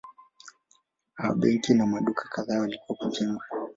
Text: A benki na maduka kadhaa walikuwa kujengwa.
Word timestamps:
A 1.23 1.33
benki 1.33 1.73
na 1.73 1.85
maduka 1.85 2.23
kadhaa 2.33 2.59
walikuwa 2.61 2.97
kujengwa. 2.97 3.45